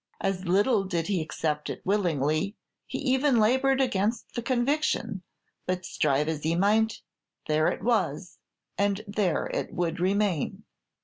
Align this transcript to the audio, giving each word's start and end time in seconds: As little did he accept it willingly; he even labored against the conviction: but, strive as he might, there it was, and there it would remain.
As 0.19 0.45
little 0.45 0.83
did 0.83 1.05
he 1.09 1.21
accept 1.21 1.69
it 1.69 1.85
willingly; 1.85 2.55
he 2.87 2.97
even 2.97 3.37
labored 3.39 3.79
against 3.79 4.33
the 4.33 4.41
conviction: 4.41 5.21
but, 5.67 5.85
strive 5.85 6.27
as 6.27 6.41
he 6.41 6.55
might, 6.55 7.03
there 7.47 7.67
it 7.67 7.83
was, 7.83 8.39
and 8.79 9.01
there 9.07 9.45
it 9.53 9.71
would 9.71 9.99
remain. 9.99 10.63